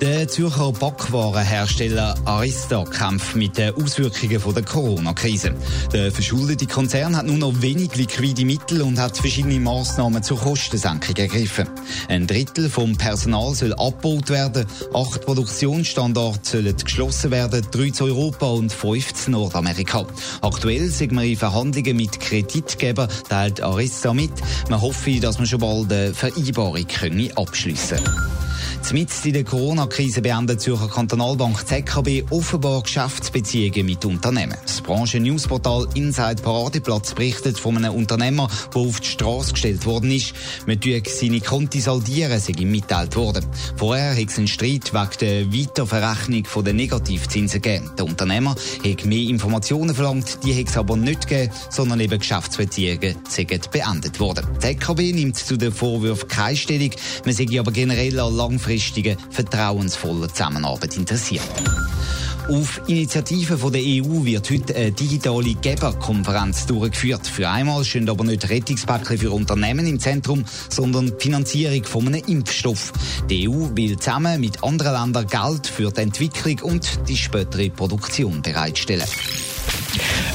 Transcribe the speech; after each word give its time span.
Der 0.00 0.28
Zürcher 0.28 0.70
Backwarenhersteller 0.70 2.14
Arista 2.24 2.84
kämpft 2.84 3.34
mit 3.34 3.58
den 3.58 3.74
Auswirkungen 3.74 4.54
der 4.54 4.62
Corona-Krise. 4.62 5.54
Der 5.92 6.12
verschuldete 6.12 6.66
Konzern 6.66 7.16
hat 7.16 7.26
nur 7.26 7.36
noch 7.36 7.60
wenig 7.60 7.96
liquide 7.96 8.44
Mittel 8.44 8.82
und 8.82 9.00
hat 9.00 9.16
verschiedene 9.16 9.58
Massnahmen 9.58 10.22
zur 10.22 10.38
Kostensenkung 10.38 11.16
ergriffen. 11.16 11.68
Ein 12.08 12.28
Drittel 12.28 12.70
vom 12.70 12.96
Personal 12.96 13.56
soll 13.56 13.74
abgebaut 13.74 14.30
werden, 14.30 14.66
acht 14.94 15.22
Produktionsstandorte 15.22 16.48
sollen 16.48 16.76
geschlossen 16.76 17.32
werden, 17.32 17.66
drei 17.72 17.90
zu 17.90 18.04
Europa 18.04 18.46
und 18.46 18.72
fünf 18.72 19.14
zu 19.14 19.32
Nordamerika. 19.32 20.06
Aktuell 20.42 20.90
sind 20.90 21.12
wir 21.12 21.24
in 21.24 21.36
Verhandlungen 21.36 21.96
mit 21.96 22.20
Kreditgebern, 22.20 23.08
teilt 23.28 23.60
Arista 23.60 24.14
mit. 24.14 24.32
Man 24.70 24.80
hoffe, 24.80 25.18
dass 25.18 25.38
man 25.38 25.48
schon 25.48 25.58
bald 25.58 25.92
eine 25.92 26.14
Vereinbarung 26.14 26.86
abschliessen 27.34 27.98
können. 27.98 28.37
Zumindest 28.82 29.26
in 29.26 29.32
der 29.32 29.44
Corona-Krise 29.44 30.22
beendet 30.22 30.60
Zürcher 30.60 30.88
Kantonalbank 30.88 31.66
ZKB 31.66 32.24
offenbar 32.30 32.82
Geschäftsbeziehungen 32.82 33.86
mit 33.86 34.04
Unternehmen. 34.04 34.56
Das 34.62 34.80
Branchen-Newsportal 34.80 35.88
Inside 35.94 36.42
Paradeplatz 36.42 37.14
berichtet 37.14 37.58
von 37.58 37.76
einem 37.76 37.94
Unternehmer, 37.94 38.48
der 38.74 38.80
auf 38.80 39.00
die 39.00 39.08
Straße 39.08 39.52
gestellt 39.52 39.84
worden 39.86 40.10
ist. 40.10 40.32
Man 40.66 40.80
tue 40.80 41.02
seine 41.06 41.40
Konti 41.40 41.80
saldieren, 41.80 42.40
sei 42.40 42.52
ihm 42.58 42.70
mitteilt 42.70 43.16
worden. 43.16 43.44
Vorher 43.76 44.16
hat 44.16 44.28
es 44.28 44.38
einen 44.38 44.48
Streit 44.48 44.92
wegen 44.92 45.18
der 45.20 45.52
Weiterverrechnung 45.52 46.64
der 46.64 46.72
Negativzinsen 46.72 47.60
gegeben. 47.60 47.90
Der 47.98 48.04
Unternehmer 48.04 48.54
hat 48.84 49.04
mehr 49.04 49.28
Informationen 49.28 49.94
verlangt, 49.94 50.38
die 50.44 50.58
hat 50.58 50.68
es 50.68 50.76
aber 50.76 50.96
nicht 50.96 51.28
gegeben, 51.28 51.52
sondern 51.70 52.00
eben 52.00 52.18
Geschäftsbeziehungen 52.18 53.16
sind 53.28 53.70
beendet 53.70 54.20
worden. 54.20 54.46
ZKB 54.58 55.12
nimmt 55.12 55.36
zu 55.36 55.56
den 55.56 55.72
Vorwürfen 55.72 56.28
keine 56.28 56.56
Stellung, 56.56 56.90
man 57.24 57.34
sei 57.34 57.46
aber 57.58 57.72
generell 57.72 58.14
langfristig 58.14 58.47
langfristigen, 58.48 59.16
vertrauensvollen 59.30 60.28
Zusammenarbeit 60.30 60.96
interessiert. 60.96 61.42
Auf 62.48 62.80
Initiative 62.86 63.58
der 63.70 63.82
EU 63.82 64.24
wird 64.24 64.50
heute 64.50 64.74
eine 64.74 64.90
digitale 64.90 65.54
Geberkonferenz 65.54 66.64
durchgeführt. 66.64 67.26
Für 67.26 67.50
einmal 67.50 67.84
stehen 67.84 68.08
aber 68.08 68.24
nicht 68.24 68.48
Rettungspäckchen 68.48 69.18
für 69.18 69.32
Unternehmen 69.32 69.86
im 69.86 70.00
Zentrum, 70.00 70.46
sondern 70.70 71.08
die 71.08 71.14
Finanzierung 71.18 71.84
von 71.84 72.06
einem 72.06 72.24
Impfstoff. 72.26 72.94
Die 73.28 73.46
EU 73.50 73.68
will 73.74 73.98
zusammen 73.98 74.40
mit 74.40 74.64
anderen 74.64 74.94
Ländern 74.94 75.26
Geld 75.26 75.66
für 75.66 75.90
die 75.90 76.00
Entwicklung 76.00 76.58
und 76.60 77.06
die 77.06 77.18
spätere 77.18 77.68
Produktion 77.68 78.40
bereitstellen. 78.40 79.06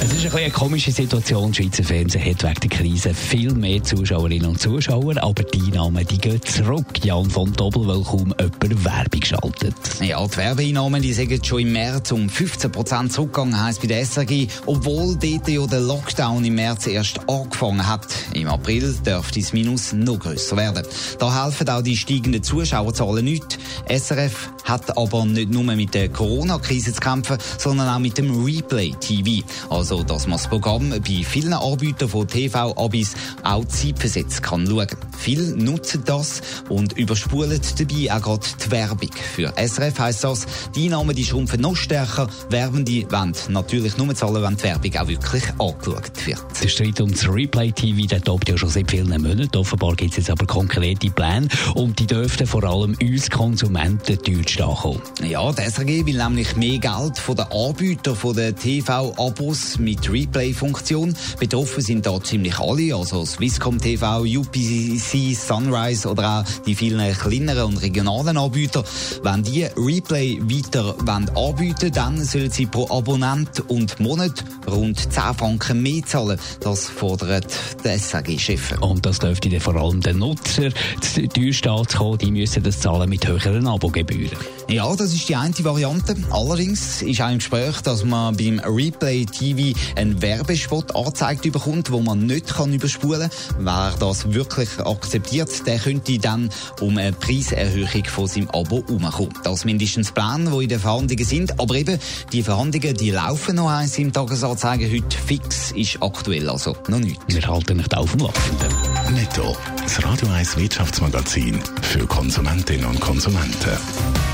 Es 0.00 0.12
ist 0.12 0.26
ein 0.26 0.34
eine 0.36 0.50
komische 0.50 0.92
Situation. 0.92 1.50
Das 1.50 1.56
Schweizer 1.56 1.84
Fernsehen 1.84 2.24
hat 2.24 2.42
wegen 2.42 2.60
der 2.60 2.70
Krise 2.70 3.14
viel 3.14 3.54
mehr 3.54 3.82
Zuschauerinnen 3.82 4.48
und 4.48 4.60
Zuschauer, 4.60 5.22
aber 5.22 5.42
die 5.42 5.60
Einnahmen 5.60 6.06
die 6.06 6.18
gehen 6.18 6.40
zurück. 6.42 6.86
Jan 7.02 7.30
von 7.30 7.52
Doppel, 7.52 7.86
weil 7.86 8.02
kaum 8.02 8.34
jemand 8.38 8.84
Werbung 8.84 9.22
schaltet. 9.22 9.74
Ja, 10.00 10.26
die 10.26 10.36
Werbeeinnahmen 10.36 11.00
die 11.00 11.12
sind 11.12 11.46
schon 11.46 11.60
im 11.60 11.72
März 11.72 12.12
um 12.12 12.28
15 12.28 12.72
Prozent 12.72 13.12
zurückgegangen, 13.12 13.62
heisst 13.62 13.80
bei 13.80 13.86
der 13.86 14.04
SRG, 14.04 14.48
obwohl 14.66 15.16
dort 15.16 15.48
ja 15.48 15.66
der 15.66 15.80
Lockdown 15.80 16.44
im 16.44 16.56
März 16.56 16.86
erst 16.86 17.20
angefangen 17.28 17.86
hat. 17.86 18.06
Im 18.34 18.48
April 18.48 18.94
dürfte 19.06 19.40
das 19.40 19.52
Minus 19.52 19.92
noch 19.92 20.18
grösser 20.18 20.56
werden. 20.56 20.84
Da 21.18 21.44
helfen 21.44 21.68
auch 21.68 21.82
die 21.82 21.96
steigenden 21.96 22.42
Zuschauerzahlen 22.42 23.24
nicht. 23.24 23.58
SRF 23.88 24.50
hat 24.64 24.96
aber 24.96 25.24
nicht 25.24 25.50
nur 25.50 25.62
mit 25.62 25.94
der 25.94 26.08
Corona-Krise 26.08 26.92
zu 26.92 27.00
kämpfen, 27.00 27.38
sondern 27.58 27.88
auch 27.88 27.98
mit 27.98 28.18
dem 28.18 28.44
Replay-TV. 28.44 29.46
Also, 29.70 29.83
dass 29.88 30.26
man 30.26 30.38
das 30.38 30.48
Programm 30.48 30.90
bei 30.90 31.24
vielen 31.24 31.52
Anbietern 31.52 32.08
von 32.08 32.26
TV-Abis 32.26 33.14
auch 33.42 33.64
zeitversetzt 33.64 34.42
kann 34.42 34.66
schauen. 34.66 34.86
Viele 35.18 35.56
nutzen 35.56 36.02
das 36.04 36.40
und 36.68 36.92
überspulen 36.94 37.60
dabei 37.78 38.12
auch 38.12 38.22
gerade 38.22 38.46
die 38.64 38.70
Werbung. 38.70 39.10
Für 39.34 39.52
SRF 39.56 39.98
heisst 39.98 40.24
das, 40.24 40.46
die 40.74 40.84
Einnahmen 40.84 41.14
die 41.14 41.24
schrumpfen 41.24 41.60
noch 41.60 41.76
stärker, 41.76 42.28
Werbende 42.50 43.10
wollen 43.10 43.34
natürlich 43.48 43.96
nur 43.96 44.14
zahlen, 44.14 44.42
wenn 44.42 44.56
die 44.56 44.64
Werbung 44.64 44.96
auch 44.96 45.08
wirklich 45.08 45.44
angeschaut 45.58 46.26
wird. 46.26 46.42
Der 46.62 46.68
Streit 46.68 47.00
um 47.00 47.10
das 47.10 47.28
Replay-TV, 47.28 48.06
der 48.06 48.20
tobt 48.20 48.48
ja 48.48 48.56
schon 48.56 48.68
seit 48.68 48.90
vielen 48.90 49.22
Monaten. 49.22 49.56
Offenbar 49.56 49.94
gibt 49.94 50.12
es 50.12 50.16
jetzt 50.18 50.30
aber 50.30 50.46
konkrete 50.46 51.10
Pläne 51.10 51.48
und 51.74 51.98
die 51.98 52.06
dürften 52.06 52.46
vor 52.46 52.64
allem 52.64 52.96
uns 53.00 53.30
Konsumenten 53.30 54.18
deutsch 54.18 54.60
ankommen. 54.60 55.00
Ja, 55.22 55.52
die 55.52 55.62
SRG 55.62 56.06
will 56.06 56.16
nämlich 56.16 56.56
mehr 56.56 56.78
Geld 56.78 57.18
von 57.18 57.36
den 57.36 57.46
Anbietern 57.50 58.16
von 58.16 58.34
der 58.34 58.54
TV-Abos 58.54 59.73
mit 59.78 60.10
Replay-Funktion. 60.10 61.14
Betroffen 61.38 61.82
sind 61.82 62.06
da 62.06 62.22
ziemlich 62.22 62.58
alle, 62.58 62.94
also 62.94 63.24
Swisscom 63.24 63.80
TV, 63.80 64.22
UPC, 64.22 65.36
Sunrise 65.36 66.08
oder 66.08 66.40
auch 66.40 66.64
die 66.66 66.74
vielen 66.74 67.14
kleineren 67.14 67.74
und 67.74 67.82
regionalen 67.82 68.36
Anbieter. 68.36 68.84
Wenn 69.22 69.42
die 69.42 69.64
Replay 69.76 70.40
weiter 70.42 70.94
anbieten 71.34 71.92
dann 71.92 72.24
sollen 72.24 72.50
sie 72.50 72.66
pro 72.66 72.88
Abonnent 72.90 73.68
und 73.68 74.00
Monat 74.00 74.44
rund 74.66 74.98
10 74.98 75.34
Franken 75.34 75.82
mehr 75.82 76.02
zahlen. 76.04 76.38
Das 76.60 76.88
fordert 76.88 77.46
der 77.84 77.98
SRG-Chef. 77.98 78.80
Und 78.80 79.06
das 79.06 79.18
dürfte 79.18 79.48
dann 79.48 79.60
vor 79.60 79.76
allem 79.76 80.00
den 80.00 80.18
Nutzer 80.18 80.70
zu 81.00 81.28
teuer 81.28 81.84
kommen. 81.96 82.18
Die 82.18 82.30
müssen 82.30 82.62
das 82.62 82.80
zahlen 82.80 83.08
mit 83.08 83.26
höheren 83.26 83.66
Abogebühren. 83.66 84.36
Ja, 84.68 84.94
das 84.96 85.12
ist 85.12 85.28
die 85.28 85.36
eine 85.36 85.54
Variante. 85.60 86.16
Allerdings 86.30 87.02
ist 87.02 87.20
auch 87.20 87.30
im 87.30 87.38
Gespräch, 87.38 87.80
dass 87.82 88.04
man 88.04 88.36
beim 88.36 88.58
Replay 88.60 89.24
TV 89.24 89.63
einen 89.96 90.20
Werbespot 90.20 90.94
angezeigt 90.94 91.42
bekommt, 91.52 91.90
wo 91.90 92.00
man 92.00 92.26
nicht 92.26 92.54
kann 92.54 92.72
überspulen 92.72 93.30
kann. 93.30 93.64
Wer 93.64 93.94
das 93.98 94.32
wirklich 94.32 94.68
akzeptiert, 94.80 95.66
der 95.66 95.78
könnte 95.78 96.18
dann 96.18 96.50
um 96.80 96.98
eine 96.98 97.12
Preiserhöhung 97.12 98.04
von 98.06 98.26
seinem 98.26 98.50
Abo 98.50 98.84
herumkommen. 98.88 99.34
Das 99.44 99.64
mindestens 99.64 100.12
Pläne, 100.12 100.50
die 100.50 100.64
in 100.64 100.68
den 100.68 100.80
Verhandlungen 100.80 101.24
sind. 101.24 101.60
Aber 101.60 101.74
eben, 101.74 101.98
die 102.32 102.42
Verhandlungen, 102.42 102.94
die 102.96 103.10
laufen 103.10 103.56
noch 103.56 103.70
eins 103.70 103.98
im 103.98 104.12
Tagesanzeiger. 104.12 104.86
Heute 104.90 105.16
fix 105.16 105.72
ist 105.72 106.02
aktuell 106.02 106.48
also 106.48 106.76
noch 106.88 106.98
nicht. 106.98 107.20
Wir 107.28 107.46
halten 107.46 107.76
nicht 107.76 107.96
auf 107.96 108.10
dem 108.10 108.20
Laufenden. 108.20 108.72
Netto, 109.14 109.56
das 109.82 110.02
Radio 110.04 110.28
1 110.28 110.56
Wirtschaftsmagazin 110.56 111.60
für 111.82 112.06
Konsumentinnen 112.06 112.86
und 112.86 113.00
Konsumenten. 113.00 114.33